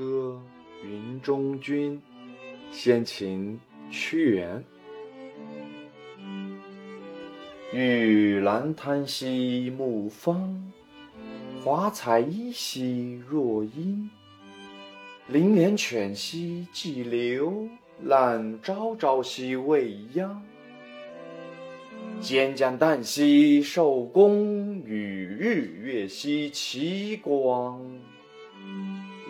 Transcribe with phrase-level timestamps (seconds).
[0.00, 0.40] 歌·
[0.88, 2.00] 云中君，
[2.72, 3.60] 先秦·
[3.94, 4.64] 屈原。
[7.74, 10.72] 玉兰潭兮木芳，
[11.62, 14.08] 华彩依兮若英。
[15.28, 17.68] 灵连犬兮激流，
[18.02, 20.42] 兰昭昭兮未央。
[22.22, 27.78] 蒹葭旦兮寿宫，与日月兮齐光。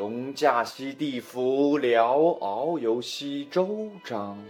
[0.01, 4.43] 龙驾兮地服，辽遨游兮周章。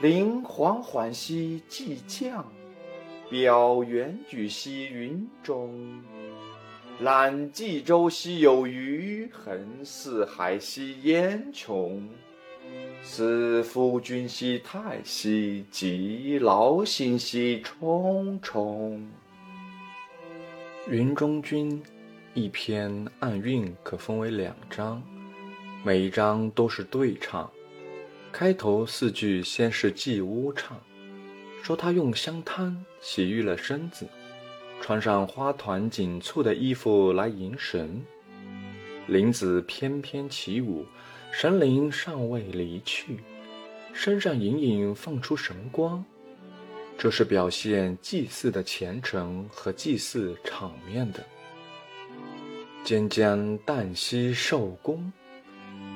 [0.00, 2.46] 灵缓缓兮既降。
[3.28, 6.00] 表远举兮云中，
[7.00, 12.08] 览冀州兮有余，横四海兮烟穷。
[13.02, 19.00] 思夫君兮太息，及劳心兮忡忡。
[20.88, 21.82] 云中君
[22.32, 25.02] 一篇按韵可分为两章，
[25.82, 27.50] 每一章都是对唱。
[28.30, 30.80] 开头四句先是祭巫唱。
[31.60, 34.06] 说他用香汤洗浴了身子，
[34.80, 38.00] 穿上花团锦簇的衣服来迎神。
[39.08, 40.86] 林子翩翩起舞，
[41.32, 43.18] 神灵尚未离去，
[43.92, 46.04] 身上隐隐放出神光，
[46.96, 51.26] 这是表现祭祀的虔诚和祭祀场面的。
[52.82, 55.12] 渐渐旦夕寿宫，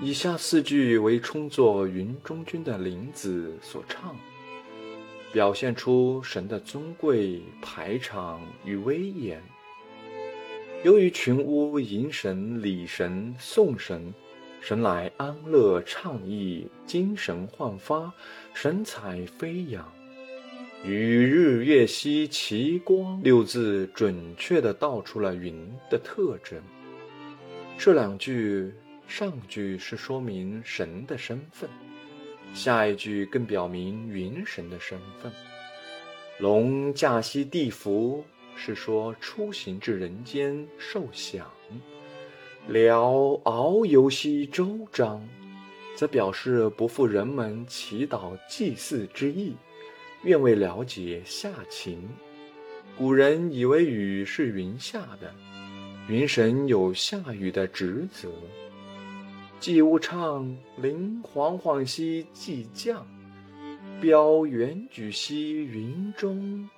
[0.00, 4.14] 以下四句为充作云中君的林子所唱。
[5.32, 9.42] 表现出神的尊贵、排场与威严。
[10.84, 14.14] 由于群巫迎神、礼神、送神，
[14.60, 18.12] 神来安乐畅意，精神焕发，
[18.52, 19.90] 神采飞扬。
[20.86, 25.56] 与日月兮齐光六字准确地道出了云
[25.88, 26.62] 的特征。
[27.78, 28.70] 这两句
[29.08, 31.70] 上句是说明神的身份。
[32.52, 35.32] 下一句更表明云神的身份。
[36.38, 38.22] 龙驾兮地凫，
[38.54, 41.46] 是说出行至人间受享；
[42.68, 43.10] 辽
[43.44, 45.26] 遨游兮周章，
[45.96, 49.54] 则表示不负人们祈祷祭祀之意，
[50.24, 52.08] 愿为了解下情。
[52.96, 55.34] 古人以为雨是云下的，
[56.08, 58.30] 云神有下雨的职责。
[59.60, 63.06] 祭巫唱，灵惶惶兮既降，
[64.00, 66.68] 表远举兮云中，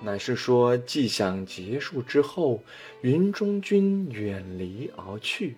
[0.00, 2.62] 乃是说祭享结束之后，
[3.02, 5.56] 云中君远离而去。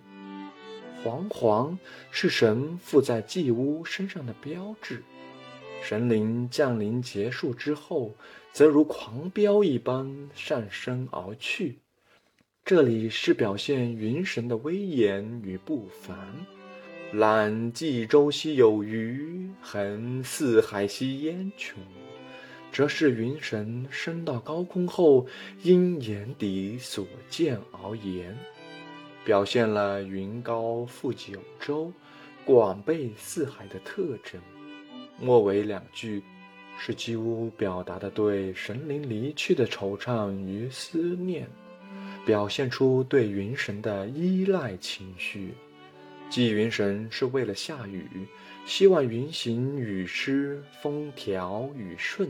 [1.03, 1.77] 惶惶
[2.09, 5.03] 是神附在祭巫身上的标志，
[5.87, 8.15] 神灵降临结束之后，
[8.51, 11.77] 则如狂飙一般上升而去。
[12.63, 16.17] 这里是表现云神的威严与不凡。
[17.13, 21.75] 览冀州兮有余，横四海兮烟穹，
[22.71, 25.27] 则是云神升到高空后，
[25.61, 28.35] 因眼底所见而言，
[29.23, 31.93] 表现了云高覆九州、
[32.43, 34.41] 广被四海的特征。
[35.19, 36.21] 末尾两句
[36.77, 41.47] 是几乎表达的对神灵离去的惆怅与思念，
[42.25, 45.53] 表现出对云神的依赖情绪。
[46.29, 48.27] 祭云神是为了下雨，
[48.65, 52.29] 希望云行雨施，风调雨顺。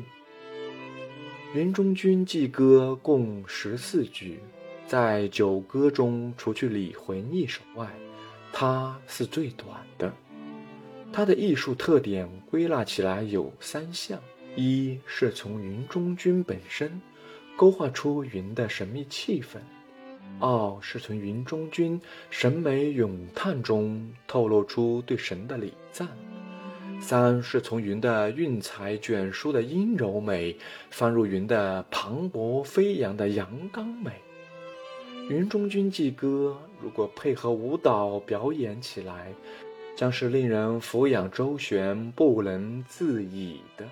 [1.53, 4.40] 云中君祭歌共十四句，
[4.85, 7.90] 在九歌中，除去礼魂一首外，
[8.51, 10.13] 它是最短的。
[11.16, 14.20] 它的艺术特点归纳起来有三项：
[14.58, 17.02] 一是从云中君本身
[17.56, 19.59] 勾画出云的神秘气氛。
[20.42, 26.06] 二是从云中君审美咏叹中透露出对神的礼赞；
[27.00, 30.54] 三是从云的韵彩卷舒的阴柔美，
[30.90, 34.12] 翻入云的磅礴飞扬的阳刚美。
[35.30, 39.31] 云中君祭歌如果配合舞蹈表演起来，
[39.95, 43.86] 将是令人俯仰周旋、不能自已的。